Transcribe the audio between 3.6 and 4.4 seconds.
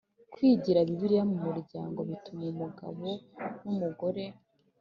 n umugore